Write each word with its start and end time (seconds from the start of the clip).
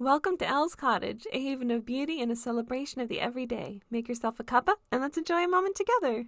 Welcome 0.00 0.38
to 0.38 0.48
Elle's 0.48 0.74
Cottage, 0.74 1.24
a 1.32 1.40
haven 1.40 1.70
of 1.70 1.86
beauty 1.86 2.20
and 2.20 2.32
a 2.32 2.34
celebration 2.34 3.00
of 3.00 3.08
the 3.08 3.20
everyday. 3.20 3.80
Make 3.92 4.08
yourself 4.08 4.40
a 4.40 4.42
cuppa 4.42 4.74
and 4.90 5.00
let's 5.00 5.16
enjoy 5.16 5.44
a 5.44 5.48
moment 5.48 5.76
together. 5.76 6.26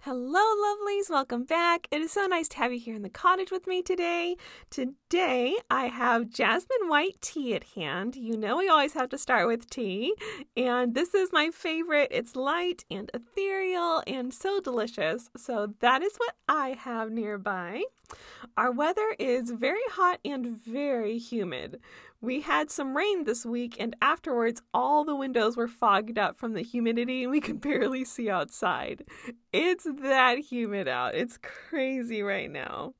Hello, 0.00 0.47
lovelies. 0.58 1.08
Welcome 1.08 1.44
back. 1.44 1.86
It 1.90 2.00
is 2.00 2.10
so 2.10 2.26
nice 2.26 2.48
to 2.48 2.56
have 2.56 2.72
you 2.72 2.80
here 2.80 2.96
in 2.96 3.02
the 3.02 3.08
cottage 3.08 3.52
with 3.52 3.66
me 3.66 3.80
today. 3.80 4.36
Today, 4.70 5.56
I 5.70 5.86
have 5.86 6.30
jasmine 6.30 6.88
white 6.88 7.20
tea 7.20 7.54
at 7.54 7.62
hand. 7.62 8.16
You 8.16 8.36
know, 8.36 8.56
we 8.56 8.68
always 8.68 8.94
have 8.94 9.08
to 9.10 9.18
start 9.18 9.46
with 9.46 9.70
tea. 9.70 10.14
And 10.56 10.94
this 10.94 11.14
is 11.14 11.32
my 11.32 11.50
favorite. 11.50 12.08
It's 12.10 12.34
light 12.34 12.84
and 12.90 13.08
ethereal 13.14 14.02
and 14.06 14.34
so 14.34 14.60
delicious. 14.60 15.30
So, 15.36 15.74
that 15.78 16.02
is 16.02 16.16
what 16.16 16.34
I 16.48 16.70
have 16.70 17.12
nearby. 17.12 17.84
Our 18.56 18.72
weather 18.72 19.14
is 19.18 19.50
very 19.50 19.86
hot 19.90 20.18
and 20.24 20.46
very 20.46 21.18
humid. 21.18 21.80
We 22.20 22.40
had 22.40 22.68
some 22.68 22.96
rain 22.96 23.24
this 23.24 23.46
week, 23.46 23.76
and 23.78 23.94
afterwards, 24.02 24.60
all 24.74 25.04
the 25.04 25.14
windows 25.14 25.56
were 25.56 25.68
fogged 25.68 26.18
up 26.18 26.36
from 26.36 26.52
the 26.52 26.62
humidity, 26.62 27.22
and 27.22 27.30
we 27.30 27.40
could 27.40 27.60
barely 27.68 28.04
see 28.04 28.28
outside. 28.28 29.04
It's 29.52 29.84
that 29.84 30.38
humid 30.50 30.88
out. 30.88 31.14
It's 31.14 31.38
crazy 31.38 32.22
right 32.22 32.50
now. 32.50 32.94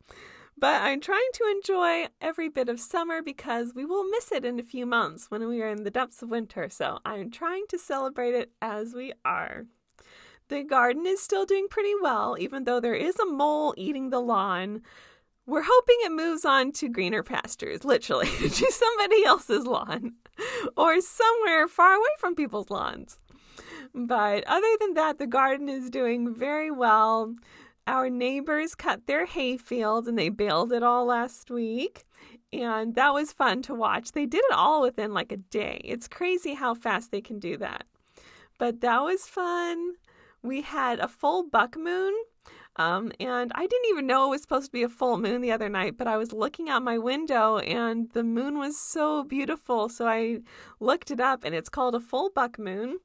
But 0.61 0.83
I'm 0.83 1.01
trying 1.01 1.31
to 1.35 1.45
enjoy 1.45 2.07
every 2.21 2.49
bit 2.49 2.69
of 2.69 2.81
summer 2.81 3.23
because 3.23 3.75
we 3.75 3.85
will 3.85 4.05
miss 4.05 4.33
it 4.33 4.45
in 4.45 4.59
a 4.59 4.65
few 4.65 4.87
months 4.87 5.31
when 5.31 5.47
we 5.47 5.63
are 5.63 5.69
in 5.69 5.85
the 5.85 5.91
depths 5.91 6.21
of 6.23 6.31
winter. 6.31 6.69
So 6.69 6.99
I'm 7.05 7.31
trying 7.31 7.67
to 7.69 7.79
celebrate 7.79 8.35
it 8.35 8.51
as 8.61 8.93
we 8.93 9.13
are. 9.25 9.67
The 10.49 10.65
garden 10.65 11.07
is 11.07 11.23
still 11.23 11.45
doing 11.45 11.69
pretty 11.69 11.93
well, 12.01 12.37
even 12.41 12.65
though 12.65 12.81
there 12.81 12.95
is 12.95 13.19
a 13.19 13.27
mole 13.27 13.75
eating 13.77 14.11
the 14.11 14.21
lawn. 14.21 14.83
We're 15.47 15.65
hoping 15.65 15.97
it 16.01 16.13
moves 16.13 16.45
on 16.45 16.73
to 16.73 16.89
greener 16.89 17.23
pastures, 17.23 17.85
literally, 17.85 18.27
to 18.41 18.73
somebody 18.73 19.25
else's 19.25 19.65
lawn 19.65 20.15
or 20.77 21.01
somewhere 21.01 21.69
far 21.69 21.95
away 21.95 22.09
from 22.19 22.35
people's 22.35 22.71
lawns. 22.71 23.19
But 23.95 24.45
other 24.47 24.77
than 24.81 24.95
that, 24.95 25.19
the 25.19 25.27
garden 25.27 25.69
is 25.69 25.91
doing 25.91 26.35
very 26.35 26.71
well. 26.71 27.35
Our 27.87 28.11
neighbors 28.11 28.75
cut 28.75 29.07
their 29.07 29.27
hay 29.27 29.57
field 29.57 30.09
and 30.09 30.19
they 30.19 30.29
baled 30.29 30.73
it 30.73 30.83
all 30.83 31.07
last 31.07 31.51
week. 31.51 32.05
And 32.53 32.95
that 32.95 33.13
was 33.15 33.33
fun 33.33 33.63
to 33.63 33.75
watch. 33.75 34.13
They 34.13 34.27
did 34.27 34.45
it 34.45 34.55
all 34.55 34.83
within 34.83 35.13
like 35.13 35.33
a 35.33 35.37
day. 35.37 35.81
It's 35.85 36.09
crazy 36.09 36.55
how 36.55 36.75
fast 36.75 37.11
they 37.11 37.21
can 37.21 37.39
do 37.39 37.57
that. 37.59 37.85
But 38.59 38.81
that 38.81 39.03
was 39.03 39.27
fun. 39.27 39.95
We 40.43 40.63
had 40.63 40.99
a 40.99 41.09
full 41.09 41.45
buck 41.45 41.77
moon 41.77 42.15
um, 42.79 43.11
and 43.19 43.51
I 43.57 43.67
didn't 43.67 43.91
even 43.91 44.07
know 44.07 44.27
it 44.27 44.31
was 44.31 44.43
supposed 44.43 44.67
to 44.67 44.73
be 44.73 44.85
a 44.85 44.89
full 44.89 45.19
moon 45.19 45.41
the 45.41 45.51
other 45.51 45.69
night, 45.69 45.99
but 45.99 46.07
I 46.07 46.17
was 46.17 46.33
looking 46.33 46.69
out 46.69 46.85
my 46.85 46.97
window 46.97 47.59
and 47.59 48.09
the 48.13 48.23
moon 48.23 48.57
was 48.57 48.79
so 48.79 49.25
beautiful. 49.25 49.89
So 49.89 50.07
I 50.07 50.39
looked 50.79 51.11
it 51.11 51.19
up 51.19 51.43
and 51.43 51.57
it's 51.57 51.69
called 51.69 51.97
a 51.97 52.01
full 52.01 52.31
buck 52.31 52.57
moon. 52.57 52.99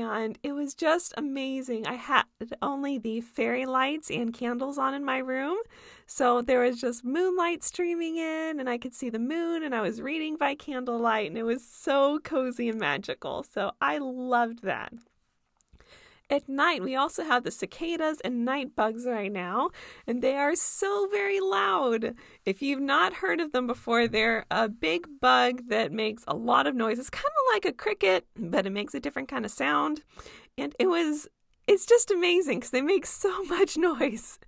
And 0.00 0.38
it 0.42 0.52
was 0.52 0.74
just 0.74 1.14
amazing. 1.16 1.86
I 1.86 1.94
had 1.94 2.24
only 2.60 2.98
the 2.98 3.20
fairy 3.20 3.64
lights 3.64 4.10
and 4.10 4.34
candles 4.34 4.76
on 4.78 4.94
in 4.94 5.04
my 5.04 5.18
room. 5.18 5.56
So 6.06 6.42
there 6.42 6.60
was 6.60 6.80
just 6.80 7.04
moonlight 7.04 7.62
streaming 7.62 8.16
in, 8.16 8.60
and 8.60 8.68
I 8.68 8.76
could 8.76 8.94
see 8.94 9.08
the 9.08 9.18
moon, 9.18 9.62
and 9.62 9.74
I 9.74 9.80
was 9.80 10.02
reading 10.02 10.36
by 10.36 10.54
candlelight, 10.54 11.28
and 11.28 11.38
it 11.38 11.44
was 11.44 11.64
so 11.64 12.18
cozy 12.18 12.68
and 12.68 12.78
magical. 12.78 13.42
So 13.42 13.72
I 13.80 13.98
loved 13.98 14.62
that. 14.62 14.92
At 16.30 16.48
night, 16.48 16.82
we 16.82 16.96
also 16.96 17.22
have 17.22 17.44
the 17.44 17.50
cicadas 17.50 18.18
and 18.24 18.46
night 18.46 18.74
bugs 18.74 19.04
right 19.06 19.30
now, 19.30 19.68
and 20.06 20.22
they 20.22 20.36
are 20.36 20.56
so 20.56 21.06
very 21.10 21.38
loud. 21.38 22.14
If 22.46 22.62
you've 22.62 22.80
not 22.80 23.12
heard 23.12 23.40
of 23.40 23.52
them 23.52 23.66
before, 23.66 24.08
they're 24.08 24.46
a 24.50 24.68
big 24.70 25.06
bug 25.20 25.68
that 25.68 25.92
makes 25.92 26.24
a 26.26 26.34
lot 26.34 26.66
of 26.66 26.74
noise. 26.74 26.98
It's 26.98 27.10
kind 27.10 27.24
of 27.26 27.54
like 27.54 27.66
a 27.66 27.76
cricket, 27.76 28.26
but 28.36 28.64
it 28.64 28.70
makes 28.70 28.94
a 28.94 29.00
different 29.00 29.28
kind 29.28 29.44
of 29.44 29.50
sound. 29.50 30.02
And 30.56 30.74
it 30.78 30.86
was 30.86 31.28
it's 31.66 31.86
just 31.86 32.10
amazing 32.10 32.58
because 32.58 32.70
they 32.70 32.82
make 32.82 33.06
so 33.06 33.42
much 33.48 33.76
noise. 33.76 34.38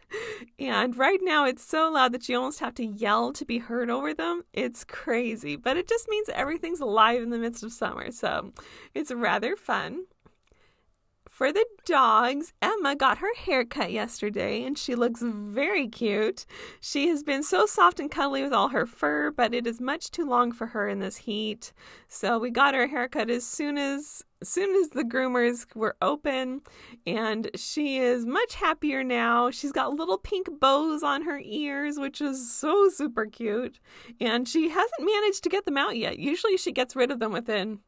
And 0.58 0.97
right 0.97 1.20
now 1.22 1.47
it's 1.47 1.64
so 1.64 1.91
loud 1.91 2.12
that 2.12 2.28
you 2.28 2.37
almost 2.37 2.60
have 2.60 2.75
to 2.75 2.84
yell 2.84 3.32
to 3.32 3.44
be 3.44 3.58
heard 3.58 3.91
over 3.91 4.14
them. 4.14 4.43
It's 4.53 4.84
crazy, 4.84 5.56
but 5.56 5.76
it 5.76 5.88
just 5.88 6.08
means 6.08 6.28
everything's 6.31 6.81
alive 6.81 7.22
in 7.22 7.31
the 7.31 7.38
midst 7.38 7.62
of 7.62 7.72
summer. 7.72 8.10
So 8.12 8.53
it's 8.94 9.12
rather 9.12 9.56
fun. 9.56 10.04
For 11.36 11.52
the 11.52 11.66
dogs, 11.84 12.54
Emma 12.62 12.97
got 12.97 13.19
her 13.19 13.34
hair 13.34 13.66
cut 13.66 13.92
yesterday 13.92 14.64
and 14.64 14.78
she 14.78 14.94
looks 14.94 15.20
very 15.22 15.86
cute. 15.86 16.47
She 16.80 17.08
has 17.08 17.22
been 17.22 17.42
so 17.42 17.66
soft 17.66 18.00
and 18.00 18.10
cuddly 18.10 18.42
with 18.42 18.54
all 18.54 18.69
her 18.69 18.86
fur, 18.86 19.30
but 19.32 19.52
it 19.52 19.66
is 19.66 19.78
much 19.78 20.10
too 20.10 20.25
long 20.25 20.50
for 20.50 20.69
her 20.69 20.88
in 20.88 21.00
this 21.00 21.19
heat. 21.19 21.75
So 22.08 22.38
we 22.38 22.48
got 22.48 22.72
her 22.72 22.86
haircut 22.86 23.28
as 23.28 23.46
soon 23.46 23.76
as 23.76 24.25
as 24.41 24.48
soon 24.48 24.75
as 24.76 24.88
the 24.88 25.04
groomers 25.04 25.66
were 25.76 25.96
open 26.00 26.62
and 27.06 27.50
she 27.54 27.98
is 27.98 28.25
much 28.25 28.54
happier 28.54 29.04
now. 29.04 29.50
She's 29.50 29.72
got 29.72 29.92
little 29.92 30.16
pink 30.16 30.48
bows 30.58 31.02
on 31.02 31.20
her 31.25 31.42
ears, 31.44 31.98
which 31.98 32.22
is 32.22 32.50
so 32.50 32.88
super 32.88 33.26
cute. 33.26 33.78
And 34.22 34.48
she 34.48 34.70
hasn't 34.70 35.04
managed 35.04 35.42
to 35.42 35.50
get 35.50 35.66
them 35.66 35.76
out 35.76 35.98
yet. 35.98 36.19
Usually 36.19 36.56
she 36.56 36.72
gets 36.72 36.96
rid 36.96 37.10
of 37.10 37.19
them 37.19 37.32
within 37.32 37.80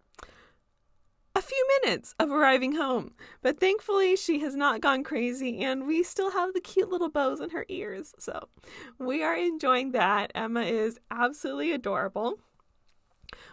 a 1.38 1.43
few 1.43 1.69
minutes 1.82 2.16
of 2.19 2.32
arriving 2.32 2.72
home. 2.72 3.12
But 3.43 3.60
thankfully, 3.60 4.16
she 4.16 4.41
has 4.41 4.56
not 4.56 4.81
gone 4.81 5.04
crazy, 5.04 5.60
and 5.60 5.87
we 5.87 6.03
still 6.03 6.32
have 6.32 6.53
the 6.53 6.60
cute 6.60 6.88
little 6.88 7.10
bows 7.10 7.41
in 7.41 7.50
her 7.50 7.65
ears. 7.69 8.12
So 8.19 8.49
we 8.99 9.22
are 9.22 9.37
enjoying 9.37 9.93
that. 9.93 10.32
Emma 10.34 10.62
is 10.62 10.99
absolutely 11.12 11.71
adorable 11.71 12.41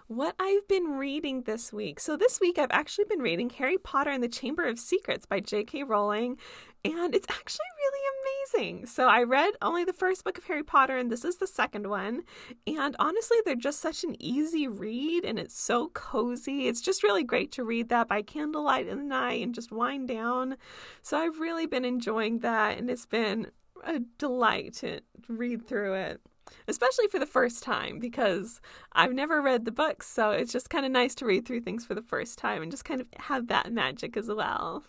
what 0.07 0.35
I've 0.39 0.67
been 0.67 0.97
reading 0.97 1.43
this 1.43 1.73
week. 1.73 1.99
So, 1.99 2.15
this 2.15 2.39
week 2.39 2.57
I've 2.57 2.71
actually 2.71 3.05
been 3.05 3.19
reading 3.19 3.49
Harry 3.49 3.77
Potter 3.77 4.11
and 4.11 4.23
the 4.23 4.27
Chamber 4.27 4.65
of 4.65 4.79
Secrets 4.79 5.25
by 5.25 5.39
J.K. 5.39 5.83
Rowling, 5.83 6.37
and 6.83 7.15
it's 7.15 7.27
actually 7.29 7.65
really 7.79 8.61
amazing. 8.61 8.85
So, 8.85 9.07
I 9.07 9.23
read 9.23 9.53
only 9.61 9.83
the 9.83 9.93
first 9.93 10.23
book 10.23 10.37
of 10.37 10.45
Harry 10.45 10.63
Potter, 10.63 10.97
and 10.97 11.11
this 11.11 11.25
is 11.25 11.37
the 11.37 11.47
second 11.47 11.89
one. 11.89 12.23
And 12.67 12.95
honestly, 12.99 13.37
they're 13.45 13.55
just 13.55 13.79
such 13.79 14.03
an 14.03 14.15
easy 14.19 14.67
read, 14.67 15.25
and 15.25 15.39
it's 15.39 15.59
so 15.59 15.89
cozy. 15.89 16.67
It's 16.67 16.81
just 16.81 17.03
really 17.03 17.23
great 17.23 17.51
to 17.53 17.63
read 17.63 17.89
that 17.89 18.07
by 18.07 18.21
candlelight 18.21 18.87
in 18.87 18.99
the 18.99 19.05
night 19.05 19.41
and 19.41 19.55
just 19.55 19.71
wind 19.71 20.07
down. 20.07 20.57
So, 21.01 21.17
I've 21.17 21.39
really 21.39 21.65
been 21.65 21.85
enjoying 21.85 22.39
that, 22.39 22.77
and 22.77 22.89
it's 22.89 23.05
been 23.05 23.47
a 23.83 23.99
delight 24.17 24.73
to 24.75 25.01
read 25.27 25.67
through 25.67 25.93
it 25.95 26.21
especially 26.67 27.07
for 27.07 27.19
the 27.19 27.25
first 27.25 27.63
time 27.63 27.99
because 27.99 28.61
I've 28.93 29.13
never 29.13 29.41
read 29.41 29.65
the 29.65 29.71
books, 29.71 30.07
so 30.07 30.31
it's 30.31 30.51
just 30.51 30.69
kind 30.69 30.85
of 30.85 30.91
nice 30.91 31.15
to 31.15 31.25
read 31.25 31.45
through 31.45 31.61
things 31.61 31.85
for 31.85 31.95
the 31.95 32.01
first 32.01 32.37
time 32.37 32.61
and 32.61 32.71
just 32.71 32.85
kind 32.85 33.01
of 33.01 33.07
have 33.17 33.47
that 33.47 33.71
magic 33.71 34.17
as 34.17 34.27
well. 34.27 34.83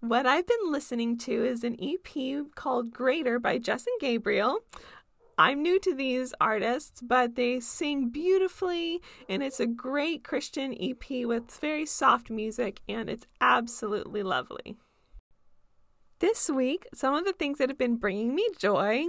What 0.00 0.26
I've 0.26 0.46
been 0.46 0.70
listening 0.70 1.18
to 1.18 1.44
is 1.44 1.64
an 1.64 1.76
EP 1.82 2.44
called 2.54 2.92
Greater 2.92 3.40
by 3.40 3.58
Jess 3.58 3.84
and 3.86 4.00
Gabriel. 4.00 4.60
I'm 5.36 5.62
new 5.62 5.78
to 5.80 5.94
these 5.94 6.34
artists, 6.40 7.00
but 7.00 7.34
they 7.34 7.60
sing 7.60 8.08
beautifully, 8.08 9.00
and 9.28 9.42
it's 9.42 9.60
a 9.60 9.66
great 9.66 10.24
Christian 10.24 10.74
EP 10.80 11.24
with 11.24 11.50
very 11.60 11.86
soft 11.86 12.30
music, 12.30 12.80
and 12.88 13.08
it's 13.08 13.26
absolutely 13.40 14.22
lovely. 14.22 14.76
This 16.20 16.50
week, 16.50 16.86
some 16.92 17.14
of 17.14 17.24
the 17.24 17.32
things 17.32 17.58
that 17.58 17.68
have 17.68 17.78
been 17.78 17.96
bringing 17.96 18.34
me 18.34 18.48
joy 18.58 19.06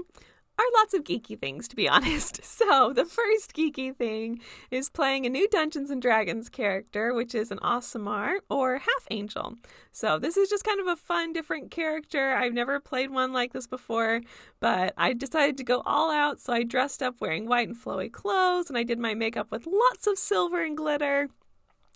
are 0.60 0.80
lots 0.80 0.94
of 0.94 1.04
geeky 1.04 1.40
things, 1.40 1.68
to 1.70 1.76
be 1.76 1.88
honest. 1.96 2.44
So, 2.44 2.92
the 2.94 3.06
first 3.06 3.54
geeky 3.54 3.96
thing 3.96 4.42
is 4.72 4.90
playing 4.90 5.26
a 5.26 5.30
new 5.30 5.48
Dungeons 5.48 5.90
and 5.90 6.02
Dragons 6.02 6.50
character, 6.50 7.14
which 7.14 7.34
is 7.34 7.52
an 7.52 7.60
Aasimar 7.60 8.40
or 8.50 8.78
Half 8.78 9.08
Angel. 9.10 9.56
So, 9.92 10.20
this 10.20 10.38
is 10.38 10.50
just 10.50 10.66
kind 10.66 10.80
of 10.80 10.88
a 10.88 10.96
fun, 10.96 11.34
different 11.34 11.72
character. 11.72 12.34
I've 12.34 12.54
never 12.54 12.80
played 12.80 13.12
one 13.12 13.32
like 13.34 13.54
this 13.54 13.68
before, 13.68 14.22
but 14.60 14.94
I 14.98 15.14
decided 15.14 15.58
to 15.58 15.64
go 15.64 15.82
all 15.86 16.12
out. 16.12 16.40
So, 16.40 16.54
I 16.54 16.64
dressed 16.64 17.02
up 17.02 17.22
wearing 17.22 17.48
white 17.48 17.68
and 17.68 17.78
flowy 17.78 18.12
clothes, 18.12 18.70
and 18.70 18.78
I 18.78 18.84
did 18.84 19.00
my 19.00 19.14
makeup 19.14 19.52
with 19.52 19.66
lots 19.66 20.08
of 20.08 20.18
silver 20.18 20.62
and 20.62 20.76
glitter. 20.76 21.30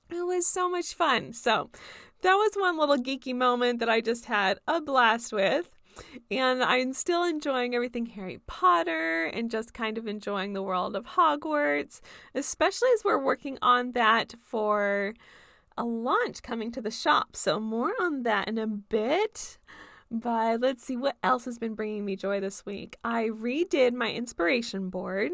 It 0.09 0.25
was 0.25 0.47
so 0.47 0.69
much 0.69 0.93
fun. 0.93 1.33
So, 1.33 1.69
that 2.21 2.35
was 2.35 2.53
one 2.55 2.77
little 2.77 2.97
geeky 2.97 3.35
moment 3.35 3.79
that 3.79 3.89
I 3.89 3.99
just 3.99 4.25
had 4.25 4.59
a 4.65 4.79
blast 4.79 5.33
with. 5.33 5.69
And 6.31 6.63
I'm 6.63 6.93
still 6.93 7.23
enjoying 7.23 7.75
everything 7.75 8.05
Harry 8.07 8.39
Potter 8.47 9.25
and 9.25 9.51
just 9.51 9.73
kind 9.73 9.97
of 9.97 10.07
enjoying 10.07 10.53
the 10.53 10.63
world 10.63 10.95
of 10.95 11.05
Hogwarts, 11.05 12.01
especially 12.33 12.89
as 12.93 13.03
we're 13.03 13.23
working 13.23 13.57
on 13.61 13.91
that 13.93 14.33
for 14.41 15.13
a 15.77 15.83
launch 15.83 16.41
coming 16.41 16.71
to 16.71 16.81
the 16.81 16.91
shop. 16.91 17.35
So, 17.35 17.59
more 17.59 17.93
on 17.99 18.23
that 18.23 18.47
in 18.47 18.57
a 18.57 18.67
bit. 18.67 19.57
But 20.11 20.61
let's 20.61 20.83
see 20.83 20.95
what 20.95 21.17
else 21.23 21.45
has 21.45 21.57
been 21.57 21.73
bringing 21.73 22.05
me 22.05 22.15
joy 22.15 22.39
this 22.39 22.65
week. 22.65 22.97
I 23.03 23.29
redid 23.29 23.93
my 23.93 24.11
inspiration 24.11 24.89
board 24.89 25.31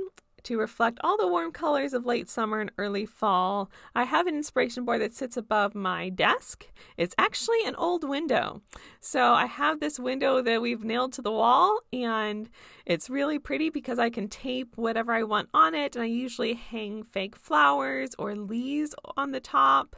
to 0.50 0.58
reflect 0.58 0.98
all 1.04 1.16
the 1.16 1.28
warm 1.28 1.52
colors 1.52 1.94
of 1.94 2.08
late 2.08 2.28
summer 2.28 2.60
and 2.60 2.72
early 2.80 3.06
fall. 3.06 3.70
I 3.94 4.06
have 4.06 4.26
an 4.26 4.34
inspiration 4.34 4.84
board 4.84 5.00
that 5.00 5.14
sits 5.14 5.38
above 5.38 5.76
my 5.76 6.10
desk. 6.10 6.66
It's 6.98 7.14
actually 7.20 7.64
an 7.66 7.76
old 7.76 8.04
window. 8.04 8.64
So 9.00 9.34
I 9.34 9.46
have 9.46 9.80
this 9.80 10.00
window 10.00 10.42
that 10.42 10.60
we've 10.60 10.84
nailed 10.84 11.14
to 11.14 11.22
the 11.22 11.32
wall, 11.32 11.82
and 11.94 12.50
it's 12.88 13.12
really 13.12 13.38
pretty 13.38 13.70
because 13.70 14.00
I 14.00 14.10
can 14.10 14.28
tape 14.28 14.76
whatever 14.76 15.12
I 15.12 15.22
want 15.22 15.50
on 15.54 15.76
it, 15.76 15.96
and 15.96 16.02
I 16.02 16.08
usually 16.08 16.56
hang 16.56 17.04
fake 17.04 17.36
flowers 17.36 18.16
or 18.18 18.36
leaves 18.36 18.96
on 19.16 19.30
the 19.30 19.40
top 19.40 19.98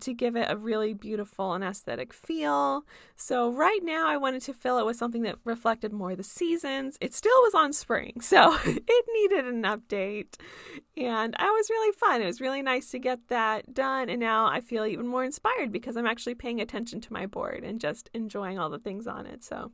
to 0.00 0.12
give 0.12 0.36
it 0.36 0.50
a 0.50 0.56
really 0.56 0.92
beautiful 0.94 1.54
and 1.54 1.62
aesthetic 1.62 2.12
feel. 2.12 2.84
So 3.14 3.50
right 3.50 3.80
now 3.82 4.08
I 4.08 4.16
wanted 4.16 4.42
to 4.42 4.52
fill 4.52 4.78
it 4.78 4.86
with 4.86 4.96
something 4.96 5.22
that 5.22 5.36
reflected 5.44 5.92
more 5.92 6.16
the 6.16 6.22
seasons. 6.22 6.98
It 7.00 7.14
still 7.14 7.40
was 7.42 7.54
on 7.54 7.72
spring, 7.72 8.20
so 8.20 8.56
it 8.64 9.04
needed 9.14 9.46
an 9.46 9.62
update. 9.62 10.34
And 10.96 11.36
I 11.38 11.50
was 11.50 11.70
really 11.70 11.92
fun. 11.92 12.22
It 12.22 12.26
was 12.26 12.40
really 12.40 12.62
nice 12.62 12.90
to 12.90 12.98
get 12.98 13.28
that 13.28 13.72
done 13.74 14.08
and 14.08 14.20
now 14.20 14.46
I 14.46 14.60
feel 14.60 14.84
even 14.84 15.06
more 15.06 15.24
inspired 15.24 15.72
because 15.72 15.96
I'm 15.96 16.06
actually 16.06 16.34
paying 16.34 16.60
attention 16.60 17.00
to 17.02 17.12
my 17.12 17.26
board 17.26 17.64
and 17.64 17.80
just 17.80 18.10
enjoying 18.14 18.58
all 18.58 18.70
the 18.70 18.78
things 18.78 19.06
on 19.06 19.26
it. 19.26 19.44
So 19.44 19.72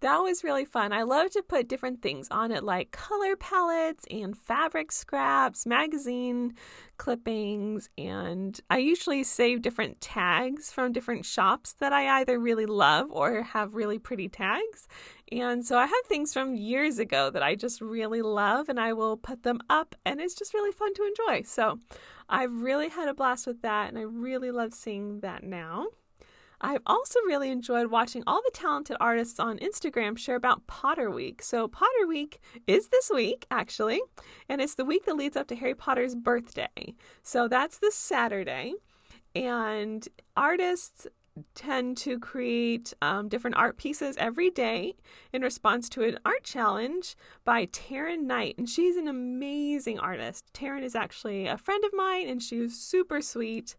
that 0.00 0.18
was 0.18 0.44
really 0.44 0.64
fun. 0.64 0.92
I 0.92 1.02
love 1.02 1.30
to 1.30 1.42
put 1.42 1.68
different 1.68 2.02
things 2.02 2.28
on 2.30 2.52
it, 2.52 2.62
like 2.62 2.90
color 2.92 3.36
palettes 3.36 4.04
and 4.10 4.36
fabric 4.36 4.92
scraps, 4.92 5.66
magazine 5.66 6.54
clippings, 6.96 7.88
and 7.98 8.60
I 8.70 8.78
usually 8.78 9.24
save 9.24 9.62
different 9.62 10.00
tags 10.00 10.70
from 10.70 10.92
different 10.92 11.24
shops 11.24 11.74
that 11.74 11.92
I 11.92 12.20
either 12.20 12.38
really 12.38 12.66
love 12.66 13.08
or 13.10 13.42
have 13.42 13.74
really 13.74 13.98
pretty 13.98 14.28
tags. 14.28 14.88
And 15.30 15.64
so 15.64 15.78
I 15.78 15.86
have 15.86 16.06
things 16.06 16.32
from 16.32 16.54
years 16.54 16.98
ago 16.98 17.30
that 17.30 17.42
I 17.42 17.54
just 17.54 17.80
really 17.80 18.22
love, 18.22 18.68
and 18.68 18.80
I 18.80 18.92
will 18.92 19.16
put 19.16 19.42
them 19.42 19.60
up, 19.68 19.94
and 20.04 20.20
it's 20.20 20.34
just 20.34 20.54
really 20.54 20.72
fun 20.72 20.94
to 20.94 21.04
enjoy. 21.04 21.42
So 21.42 21.78
I've 22.28 22.52
really 22.62 22.88
had 22.88 23.08
a 23.08 23.14
blast 23.14 23.46
with 23.46 23.62
that, 23.62 23.88
and 23.88 23.98
I 23.98 24.02
really 24.02 24.50
love 24.50 24.74
seeing 24.74 25.20
that 25.20 25.42
now. 25.42 25.88
I've 26.60 26.82
also 26.86 27.20
really 27.26 27.50
enjoyed 27.50 27.88
watching 27.88 28.24
all 28.26 28.42
the 28.44 28.50
talented 28.52 28.96
artists 29.00 29.38
on 29.38 29.58
Instagram 29.58 30.18
share 30.18 30.36
about 30.36 30.66
Potter 30.66 31.10
Week. 31.10 31.42
So, 31.42 31.68
Potter 31.68 32.06
Week 32.06 32.40
is 32.66 32.88
this 32.88 33.10
week, 33.14 33.46
actually, 33.50 34.00
and 34.48 34.60
it's 34.60 34.74
the 34.74 34.84
week 34.84 35.04
that 35.06 35.16
leads 35.16 35.36
up 35.36 35.46
to 35.48 35.56
Harry 35.56 35.74
Potter's 35.74 36.14
birthday. 36.14 36.94
So, 37.22 37.46
that's 37.48 37.78
this 37.78 37.94
Saturday, 37.94 38.74
and 39.34 40.06
artists 40.36 41.06
tend 41.54 41.96
to 41.96 42.18
create 42.18 42.92
um, 43.02 43.28
different 43.28 43.56
art 43.56 43.76
pieces 43.76 44.16
every 44.18 44.50
day 44.50 44.96
in 45.32 45.42
response 45.42 45.88
to 45.88 46.02
an 46.02 46.18
art 46.24 46.42
challenge 46.42 47.16
by 47.44 47.66
Taryn 47.66 48.22
Knight. 48.22 48.56
And 48.58 48.68
she's 48.68 48.96
an 48.96 49.08
amazing 49.08 49.98
artist. 49.98 50.44
Taryn 50.52 50.82
is 50.82 50.94
actually 50.94 51.46
a 51.46 51.56
friend 51.56 51.84
of 51.84 51.92
mine, 51.94 52.28
and 52.28 52.42
she's 52.42 52.78
super 52.78 53.20
sweet. 53.20 53.76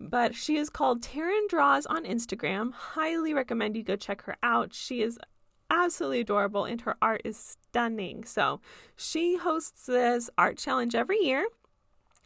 But 0.00 0.34
she 0.34 0.56
is 0.56 0.70
called 0.70 1.02
Taryn 1.02 1.46
Draws 1.48 1.84
on 1.84 2.04
Instagram. 2.04 2.72
Highly 2.72 3.34
recommend 3.34 3.76
you 3.76 3.82
go 3.82 3.96
check 3.96 4.22
her 4.22 4.36
out. 4.42 4.72
She 4.72 5.02
is 5.02 5.18
absolutely 5.68 6.20
adorable 6.20 6.64
and 6.64 6.80
her 6.80 6.96
art 7.02 7.20
is 7.24 7.36
stunning. 7.36 8.24
So 8.24 8.60
she 8.96 9.36
hosts 9.36 9.86
this 9.86 10.30
art 10.38 10.56
challenge 10.56 10.94
every 10.94 11.18
year. 11.18 11.46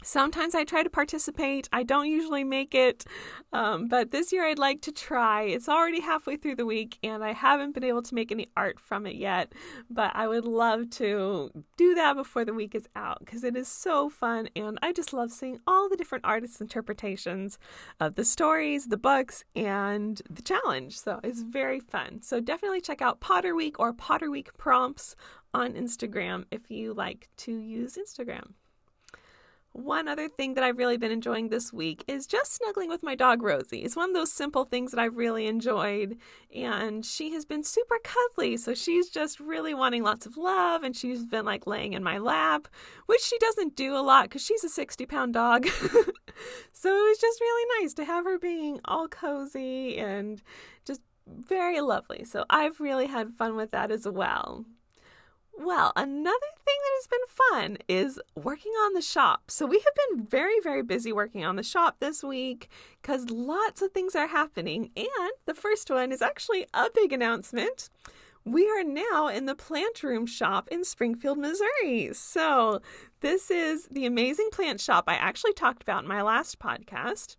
Sometimes 0.05 0.55
I 0.55 0.65
try 0.65 0.83
to 0.83 0.91
participate. 0.91 1.67
I 1.73 1.83
don't 1.83 2.09
usually 2.09 2.45
make 2.45 2.75
it, 2.75 3.07
um, 3.55 3.89
but 3.89 4.11
this 4.11 4.33
year 4.33 4.45
I'd 4.45 4.59
like 4.59 4.83
to 4.83 4.93
try. 4.93 5.45
It's 5.45 5.69
already 5.69 6.01
halfway 6.01 6.37
through 6.37 6.57
the 6.57 6.67
week 6.67 6.99
and 7.03 7.25
I 7.25 7.33
haven't 7.33 7.73
been 7.73 7.85
able 7.85 8.03
to 8.03 8.15
make 8.15 8.31
any 8.31 8.49
art 8.55 8.79
from 8.79 9.07
it 9.07 9.17
yet, 9.17 9.53
but 9.89 10.13
I 10.15 10.29
would 10.29 10.45
love 10.45 10.91
to 10.91 11.51
do 11.79 11.95
that 11.95 12.17
before 12.17 12.45
the 12.45 12.53
week 12.53 12.75
is 12.75 12.87
out 12.95 13.21
because 13.21 13.45
it 13.45 13.57
is 13.57 13.67
so 13.67 14.11
fun 14.11 14.51
and 14.55 14.79
I 14.83 14.93
just 14.93 15.15
love 15.15 15.33
seeing 15.33 15.59
all 15.67 15.89
the 15.89 15.97
different 15.97 16.27
artists' 16.27 16.61
interpretations 16.61 17.59
of 17.99 18.15
the 18.15 18.27
stories, 18.27 18.89
the 18.89 18.99
books, 18.99 19.43
and 19.57 20.21
the 20.29 20.43
challenge. 20.43 20.99
So 20.99 21.19
it's 21.25 21.41
very 21.41 21.81
fun. 21.81 22.21
So 22.21 22.41
definitely 22.41 22.83
check 22.83 23.01
out 23.01 23.21
Potter 23.21 23.55
Week 23.55 23.81
or 23.81 23.95
Potter 23.95 24.31
Week 24.31 24.55
prompts 24.59 25.17
on 25.55 25.73
Instagram 25.73 26.45
if 26.51 26.71
you 26.71 26.93
like 26.93 27.31
to 27.39 27.57
use 27.57 27.97
Instagram. 27.97 28.53
One 29.75 30.07
other 30.07 30.29
thing 30.29 30.55
that 30.55 30.63
I've 30.63 30.79
really 30.79 30.97
been 30.99 31.11
enjoying 31.11 31.49
this 31.49 31.73
week 31.73 32.05
is 32.07 32.29
just 32.29 32.55
snuggling 32.55 32.89
with 32.89 33.03
my 33.03 33.17
dog 33.17 33.43
Rosie. 33.43 33.81
It's 33.81 33.97
one 33.97 34.11
of 34.11 34.15
those 34.15 34.33
simple 34.33 34.65
things 34.65 34.93
that 34.93 35.01
I've 35.01 35.17
really 35.17 35.49
enjoyed, 35.49 36.17
and 36.55 37.05
she 37.05 37.33
has 37.33 37.45
been 37.45 37.65
super 37.65 37.99
cuddly. 38.05 38.57
So 38.57 38.73
she's 38.73 39.11
just 39.11 39.41
really 39.41 39.75
wanting 39.75 40.05
lots 40.05 40.27
of 40.27 40.37
love, 40.37 40.85
and 40.85 40.95
she's 40.95 41.27
been 41.27 41.45
like 41.45 41.67
laying 41.67 41.93
in 41.93 42.05
my 42.05 42.19
lap, 42.19 42.69
which 43.07 43.21
she 43.21 43.37
doesn't 43.39 43.75
do 43.75 43.97
a 43.97 43.99
lot 43.99 44.27
because 44.27 44.43
she's 44.43 44.63
a 44.63 44.69
60 44.69 45.07
pound 45.07 45.35
dog. 45.35 45.67
so 46.73 46.89
it 46.89 47.09
was 47.09 47.19
just 47.19 47.41
really 47.41 47.83
nice 47.83 47.95
to 47.95 48.05
have 48.05 48.27
her 48.27 48.39
being 48.39 48.79
all 48.85 49.09
cozy 49.09 49.99
and 49.99 50.41
just 50.85 51.01
very 51.27 51.81
lovely. 51.81 52.23
So 52.23 52.45
I've 52.49 52.79
really 52.79 53.07
had 53.07 53.35
fun 53.35 53.57
with 53.57 53.73
that 53.73 53.91
as 53.91 54.07
well. 54.07 54.67
Well, 55.57 55.93
another 55.95 56.39
thing 56.65 56.77
that 56.83 56.95
has 56.97 57.07
been 57.07 57.21
fun 57.29 57.79
is 57.89 58.21
working 58.35 58.73
on 58.73 58.95
the 58.95 59.01
shop. 59.01 59.51
So, 59.51 59.67
we 59.67 59.79
have 59.79 60.17
been 60.17 60.27
very, 60.27 60.59
very 60.61 60.83
busy 60.83 61.13
working 61.13 61.45
on 61.45 61.57
the 61.57 61.63
shop 61.63 61.97
this 62.01 62.25
week 62.25 62.69
because 63.01 63.31
lots 63.31 63.81
of 63.81 63.93
things 63.93 64.17
are 64.17 64.27
happening. 64.27 64.91
And 64.97 65.33
the 65.47 65.55
first 65.55 65.91
one 65.91 66.11
is 66.11 66.23
actually 66.23 66.67
a 66.75 66.91
big 66.93 67.13
announcement. 67.13 67.89
We 68.45 68.69
are 68.69 68.85
now 68.85 69.29
in 69.29 69.47
the 69.47 69.55
plant 69.55 70.03
room 70.03 70.27
shop 70.27 70.69
in 70.71 70.85
Springfield, 70.85 71.39
Missouri. 71.39 72.11
So, 72.13 72.81
this 73.21 73.51
is 73.51 73.87
the 73.91 74.05
amazing 74.05 74.51
plant 74.53 74.81
shop 74.81 75.05
I 75.07 75.15
actually 75.15 75.55
talked 75.55 75.83
about 75.83 76.03
in 76.03 76.09
my 76.09 76.21
last 76.21 76.59
podcast. 76.59 77.37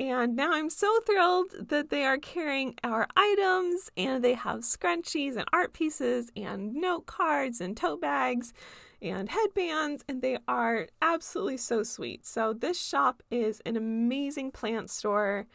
And 0.00 0.34
now 0.34 0.54
I'm 0.54 0.70
so 0.70 0.98
thrilled 1.00 1.68
that 1.68 1.90
they 1.90 2.06
are 2.06 2.16
carrying 2.16 2.74
our 2.82 3.06
items 3.16 3.90
and 3.98 4.24
they 4.24 4.32
have 4.32 4.60
scrunchies 4.60 5.36
and 5.36 5.44
art 5.52 5.74
pieces 5.74 6.32
and 6.34 6.74
note 6.74 7.04
cards 7.04 7.60
and 7.60 7.76
tote 7.76 8.00
bags 8.00 8.54
and 9.02 9.28
headbands, 9.28 10.02
and 10.08 10.22
they 10.22 10.38
are 10.48 10.88
absolutely 11.02 11.58
so 11.58 11.82
sweet. 11.82 12.24
So, 12.24 12.54
this 12.54 12.82
shop 12.82 13.22
is 13.30 13.60
an 13.66 13.76
amazing 13.76 14.52
plant 14.52 14.88
store. 14.88 15.46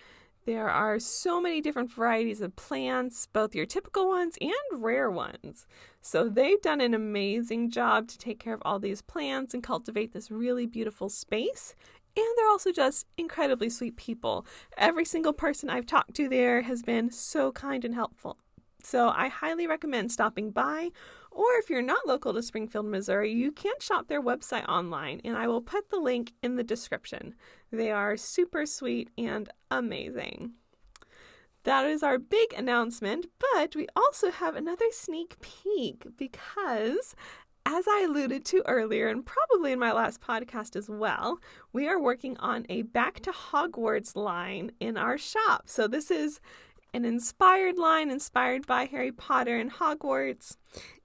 There 0.45 0.69
are 0.69 0.99
so 0.99 1.41
many 1.41 1.59
different 1.59 1.91
varieties 1.91 2.41
of 2.41 2.55
plants, 2.55 3.27
both 3.33 3.55
your 3.55 3.65
typical 3.65 4.07
ones 4.07 4.37
and 4.39 4.53
rare 4.73 5.09
ones. 5.09 5.65
So 6.01 6.29
they've 6.29 6.61
done 6.61 6.81
an 6.81 6.93
amazing 6.93 7.71
job 7.71 8.07
to 8.09 8.17
take 8.19 8.39
care 8.39 8.53
of 8.53 8.61
all 8.63 8.77
these 8.77 9.01
plants 9.01 9.55
and 9.55 9.63
cultivate 9.63 10.13
this 10.13 10.29
really 10.29 10.67
beautiful 10.67 11.09
space. 11.09 11.73
And 12.17 12.25
they're 12.37 12.47
also 12.47 12.71
just 12.71 13.07
incredibly 13.17 13.69
sweet 13.69 13.97
people. 13.97 14.45
Every 14.77 15.05
single 15.05 15.33
person 15.33 15.69
I've 15.69 15.85
talked 15.85 16.13
to 16.15 16.29
there 16.29 16.61
has 16.61 16.81
been 16.81 17.11
so 17.11 17.51
kind 17.51 17.83
and 17.83 17.93
helpful. 17.93 18.37
So 18.83 19.09
I 19.09 19.27
highly 19.27 19.67
recommend 19.67 20.11
stopping 20.11 20.51
by. 20.51 20.91
Or 21.31 21.47
if 21.57 21.69
you're 21.69 21.81
not 21.81 22.07
local 22.07 22.33
to 22.33 22.41
Springfield, 22.41 22.85
Missouri, 22.85 23.33
you 23.33 23.51
can 23.51 23.73
shop 23.81 24.07
their 24.07 24.21
website 24.21 24.65
online, 24.69 25.19
and 25.25 25.35
I 25.35 25.47
will 25.47 25.61
put 25.61 25.89
the 25.89 25.99
link 25.99 26.31
in 26.41 26.55
the 26.55 26.63
description. 26.63 27.35
They 27.71 27.91
are 27.91 28.15
super 28.15 28.65
sweet 28.65 29.09
and 29.17 29.49
amazing. 29.69 30.53
That 31.63 31.87
is 31.87 32.03
our 32.03 32.19
big 32.19 32.53
announcement, 32.53 33.25
but 33.53 33.75
we 33.75 33.87
also 33.95 34.29
have 34.29 34.55
another 34.55 34.85
sneak 34.91 35.35
peek 35.41 36.05
because 36.15 37.15
as 37.65 37.85
I 37.87 38.05
alluded 38.07 38.45
to 38.45 38.63
earlier, 38.67 39.07
and 39.07 39.25
probably 39.25 39.71
in 39.71 39.79
my 39.79 39.91
last 39.91 40.21
podcast 40.21 40.75
as 40.75 40.89
well, 40.89 41.39
we 41.73 41.87
are 41.87 41.99
working 41.99 42.37
on 42.37 42.65
a 42.69 42.83
Back 42.83 43.21
to 43.21 43.31
Hogwarts 43.31 44.15
line 44.15 44.71
in 44.79 44.97
our 44.97 45.17
shop. 45.17 45.63
So, 45.65 45.87
this 45.87 46.11
is 46.11 46.39
an 46.93 47.03
inspired 47.03 47.77
line 47.77 48.09
inspired 48.09 48.65
by 48.65 48.85
Harry 48.85 49.11
Potter 49.11 49.57
and 49.57 49.69
Hogwarts. 49.69 50.55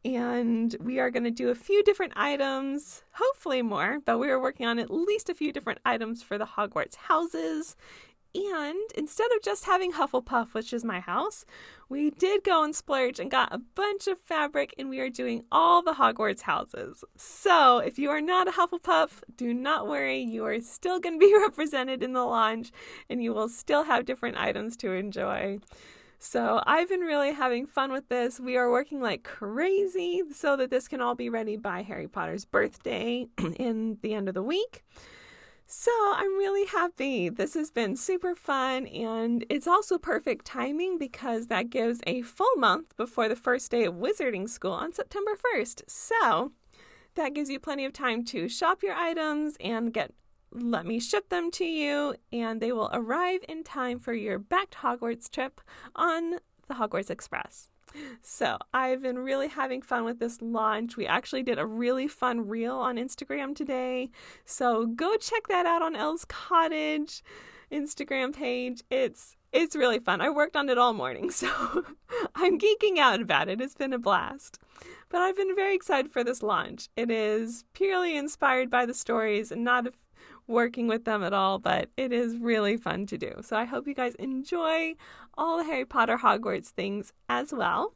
And 0.05 0.77
we 0.81 1.01
are 1.01 1.11
going 1.11 1.25
to 1.25 1.33
do 1.33 1.49
a 1.49 1.55
few 1.55 1.83
different 1.83 2.13
items, 2.15 3.03
hopefully 3.15 3.61
more, 3.63 3.99
but 4.05 4.19
we 4.19 4.31
are 4.31 4.41
working 4.41 4.67
on 4.67 4.79
at 4.79 4.91
least 4.91 5.29
a 5.29 5.35
few 5.35 5.53
different 5.53 5.81
items 5.85 6.23
for 6.23 6.39
the 6.39 6.47
Hogwarts 6.47 6.95
houses. 6.95 7.75
And 8.35 8.79
instead 8.97 9.31
of 9.33 9.43
just 9.43 9.65
having 9.65 9.93
Hufflepuff, 9.93 10.55
which 10.55 10.73
is 10.73 10.85
my 10.85 11.01
house, 11.01 11.45
we 11.89 12.11
did 12.11 12.45
go 12.45 12.63
and 12.63 12.77
splurge 12.77 13.19
and 13.19 13.29
got 13.29 13.53
a 13.53 13.59
bunch 13.59 14.07
of 14.07 14.21
fabric, 14.21 14.73
and 14.79 14.89
we 14.89 15.01
are 15.01 15.11
doing 15.11 15.45
all 15.51 15.83
the 15.83 15.95
Hogwarts 15.95 16.43
houses. 16.43 17.05
So 17.17 17.79
if 17.79 17.99
you 17.99 18.11
are 18.11 18.21
not 18.21 18.47
a 18.47 18.53
Hufflepuff, 18.53 19.25
do 19.37 19.53
not 19.53 19.89
worry. 19.89 20.21
You 20.21 20.45
are 20.45 20.61
still 20.61 21.01
going 21.01 21.19
to 21.19 21.27
be 21.27 21.37
represented 21.41 22.05
in 22.05 22.13
the 22.13 22.25
launch, 22.25 22.71
and 23.09 23.21
you 23.23 23.35
will 23.35 23.49
still 23.49 23.83
have 23.85 24.05
different 24.05 24.37
items 24.37 24.77
to 24.79 24.93
enjoy. 24.93 25.59
So 26.21 26.63
I've 26.67 26.89
been 26.89 27.01
really 27.01 27.33
having 27.33 27.67
fun 27.67 27.91
with 27.91 28.09
this. 28.11 28.39
We 28.39 28.57
are 28.59 28.71
working 28.71 29.01
like 29.01 29.25
crazy 29.25 30.23
so 30.33 30.55
that 30.55 30.71
this 30.71 30.87
can 30.87 31.01
all 31.01 31.15
be 31.15 31.31
ready 31.31 31.57
by 31.57 31.83
Harry 31.83 32.07
Potter's 32.07 32.45
birthday 32.45 33.27
in 33.57 33.99
the 34.03 34.15
end 34.15 34.29
of 34.29 34.35
the 34.35 34.43
week. 34.43 34.85
So 35.73 35.93
I'm 36.17 36.37
really 36.37 36.67
happy. 36.67 37.29
This 37.29 37.55
has 37.55 37.71
been 37.71 37.95
super 37.95 38.35
fun, 38.35 38.89
and 38.89 39.47
it's 39.49 39.69
also 39.69 39.99
perfect 39.99 40.45
timing 40.45 40.99
because 40.99 41.47
that 41.47 41.71
gives 41.71 42.01
a 42.09 42.23
full 42.23 42.57
month 42.57 42.97
before 42.97 43.29
the 43.29 43.37
first 43.37 43.71
day 43.71 43.85
of 43.85 43.95
wizarding 43.95 44.49
school 44.49 44.73
on 44.73 44.93
September 44.93 45.37
1st. 45.37 45.83
So 45.87 46.51
that 47.15 47.35
gives 47.35 47.51
you 47.51 47.61
plenty 47.61 47.85
of 47.85 47.93
time 47.93 48.25
to 48.25 48.49
shop 48.49 48.83
your 48.83 48.95
items 48.95 49.57
and 49.61 49.95
get 49.95 50.13
let 50.51 50.87
me 50.87 50.99
ship 50.99 51.29
them 51.29 51.53
to 51.53 51.65
you, 51.65 52.17
and 52.33 52.61
they 52.61 52.73
will 52.73 52.91
arrive 52.93 53.45
in 53.49 53.63
time 53.63 54.01
for 54.01 54.13
your 54.13 54.41
back 54.41 54.71
to 54.71 54.79
Hogwarts 54.79 55.31
trip 55.31 55.61
on 55.95 56.41
the 56.67 56.75
Hogwarts 56.75 57.11
Express. 57.11 57.71
So, 58.23 58.59
I've 58.73 59.03
been 59.03 59.19
really 59.19 59.49
having 59.49 59.83
fun 59.83 60.05
with 60.05 60.19
this 60.19 60.41
launch. 60.41 60.97
We 60.97 61.07
actually 61.07 61.43
did 61.43 61.59
a 61.59 61.67
really 61.67 62.09
fun 62.09 62.49
reel 62.49 62.77
on 62.77 62.97
Instagram 62.97 63.55
today. 63.55 64.11
So, 64.45 64.87
go 64.87 65.17
check 65.17 65.49
that 65.49 65.67
out 65.67 65.83
on 65.83 65.97
Elle's 65.97 66.25
Cottage 66.25 67.23
Instagram 67.71 68.35
page. 68.35 68.83
It's 68.91 69.37
it's 69.53 69.75
really 69.75 69.99
fun. 69.99 70.21
I 70.21 70.31
worked 70.31 70.57
on 70.57 70.69
it 70.69 70.79
all 70.79 70.93
morning, 70.93 71.31
so 71.31 71.85
I'm 72.35 72.59
geeking 72.59 72.99
out 72.99 73.21
about 73.21 73.49
it. 73.49 73.61
It's 73.61 73.75
been 73.75 73.93
a 73.93 73.99
blast. 73.99 74.59
But 75.09 75.23
I've 75.23 75.37
been 75.37 75.57
very 75.57 75.75
excited 75.75 76.13
for 76.13 76.23
this 76.23 76.43
launch. 76.43 76.89
It 76.97 77.11
is 77.11 77.65
purely 77.73 78.17
inspired 78.17 78.71
by 78.71 78.87
the 78.87 78.95
stories 78.95 79.51
and 79.51 79.65
not 79.65 79.89
working 80.51 80.87
with 80.87 81.05
them 81.05 81.23
at 81.23 81.33
all, 81.33 81.59
but 81.59 81.89
it 81.97 82.13
is 82.13 82.37
really 82.37 82.77
fun 82.77 83.07
to 83.07 83.17
do. 83.17 83.33
So 83.43 83.57
I 83.57 83.65
hope 83.65 83.87
you 83.87 83.95
guys 83.95 84.15
enjoy 84.17 84.97
all 85.39 85.59
the 85.59 85.65
Harry 85.65 85.87
Potter 85.87 86.19
Hogwarts 86.19 86.69
things 86.69 87.13
as 87.29 87.53
well. 87.53 87.95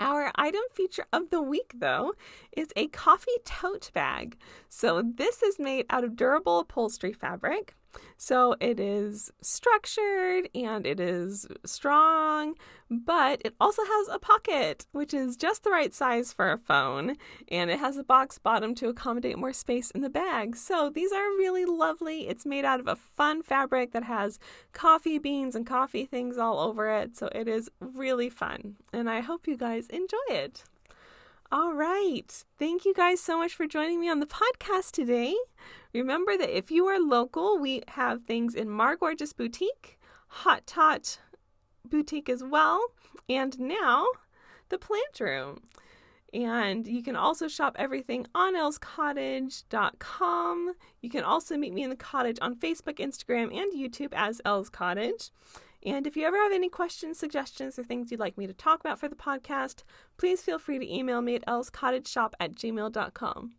Our 0.00 0.32
item 0.34 0.62
feature 0.72 1.06
of 1.12 1.30
the 1.30 1.40
week, 1.40 1.74
though, 1.76 2.14
is 2.56 2.68
a 2.74 2.88
coffee 2.88 3.30
tote 3.44 3.92
bag. 3.94 4.36
So, 4.68 5.00
this 5.00 5.44
is 5.44 5.60
made 5.60 5.86
out 5.90 6.02
of 6.02 6.16
durable 6.16 6.58
upholstery 6.58 7.12
fabric. 7.12 7.76
So 8.16 8.54
it 8.60 8.78
is 8.78 9.30
structured 9.40 10.48
and 10.54 10.86
it 10.86 11.00
is 11.00 11.46
strong, 11.64 12.54
but 12.88 13.42
it 13.44 13.54
also 13.60 13.82
has 13.84 14.08
a 14.08 14.18
pocket, 14.18 14.86
which 14.92 15.12
is 15.12 15.36
just 15.36 15.64
the 15.64 15.70
right 15.70 15.92
size 15.92 16.32
for 16.32 16.52
a 16.52 16.58
phone, 16.58 17.16
and 17.48 17.70
it 17.70 17.78
has 17.78 17.96
a 17.96 18.04
box 18.04 18.38
bottom 18.38 18.74
to 18.76 18.88
accommodate 18.88 19.38
more 19.38 19.52
space 19.52 19.90
in 19.90 20.02
the 20.02 20.10
bag. 20.10 20.56
So 20.56 20.88
these 20.88 21.12
are 21.12 21.36
really 21.36 21.64
lovely. 21.64 22.28
It's 22.28 22.46
made 22.46 22.64
out 22.64 22.80
of 22.80 22.86
a 22.86 22.96
fun 22.96 23.42
fabric 23.42 23.92
that 23.92 24.04
has 24.04 24.38
coffee 24.72 25.18
beans 25.18 25.56
and 25.56 25.66
coffee 25.66 26.04
things 26.04 26.38
all 26.38 26.60
over 26.60 26.88
it. 26.88 27.16
So 27.16 27.28
it 27.34 27.48
is 27.48 27.70
really 27.80 28.28
fun, 28.28 28.76
and 28.92 29.10
I 29.10 29.20
hope 29.20 29.48
you 29.48 29.56
guys 29.56 29.88
enjoy 29.88 30.16
it. 30.28 30.64
All 31.52 31.74
right. 31.74 32.44
Thank 32.58 32.84
you 32.86 32.94
guys 32.94 33.20
so 33.20 33.36
much 33.36 33.54
for 33.54 33.66
joining 33.66 34.00
me 34.00 34.08
on 34.08 34.20
the 34.20 34.26
podcast 34.26 34.92
today. 34.92 35.36
Remember 35.92 36.38
that 36.38 36.56
if 36.56 36.70
you 36.70 36.86
are 36.86 36.98
local, 36.98 37.58
we 37.58 37.82
have 37.88 38.22
things 38.22 38.54
in 38.54 38.70
Mar 38.70 38.96
Gorgeous 38.96 39.34
Boutique, 39.34 39.98
Hot 40.28 40.66
Tot 40.66 41.18
Boutique 41.84 42.30
as 42.30 42.42
well, 42.42 42.80
and 43.28 43.60
now 43.60 44.06
the 44.70 44.78
Plant 44.78 45.20
Room. 45.20 45.58
And 46.32 46.86
you 46.86 47.02
can 47.02 47.16
also 47.16 47.48
shop 47.48 47.76
everything 47.78 48.26
on 48.34 48.56
ellscottage.com. 48.56 50.74
You 51.02 51.10
can 51.10 51.22
also 51.22 51.58
meet 51.58 51.74
me 51.74 51.82
in 51.82 51.90
the 51.90 51.96
cottage 51.96 52.38
on 52.40 52.56
Facebook, 52.56 52.96
Instagram, 52.96 53.54
and 53.54 53.74
YouTube 53.74 54.14
as 54.14 54.40
Elle's 54.46 54.70
Cottage. 54.70 55.28
And 55.84 56.06
if 56.06 56.16
you 56.16 56.26
ever 56.26 56.36
have 56.36 56.52
any 56.52 56.68
questions, 56.68 57.18
suggestions, 57.18 57.78
or 57.78 57.84
things 57.84 58.10
you'd 58.10 58.20
like 58.20 58.38
me 58.38 58.46
to 58.46 58.52
talk 58.52 58.80
about 58.80 58.98
for 58.98 59.08
the 59.08 59.16
podcast, 59.16 59.82
please 60.16 60.42
feel 60.42 60.58
free 60.58 60.78
to 60.78 60.94
email 60.94 61.20
me 61.20 61.34
at 61.34 61.46
ellscottageshop 61.46 62.32
at 62.38 62.54
gmail.com. 62.54 63.52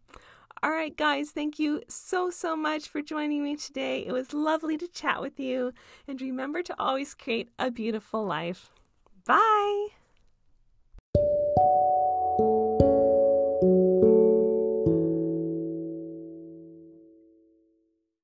All 0.64 0.72
right, 0.72 0.96
guys, 0.96 1.32
thank 1.32 1.60
you 1.60 1.82
so, 1.90 2.30
so 2.30 2.56
much 2.56 2.88
for 2.88 3.02
joining 3.02 3.44
me 3.44 3.58
today. 3.58 4.06
It 4.06 4.14
was 4.14 4.34
lovely 4.34 4.78
to 4.78 4.88
chat 4.88 5.22
with 5.22 5.38
you. 5.38 5.74
And 6.08 6.22
remember 6.22 6.64
to 6.64 6.76
always 6.80 7.14
create 7.14 7.50
a 7.60 7.70
beautiful 7.70 8.24
life. 8.24 8.70
Bye. 9.26 10.03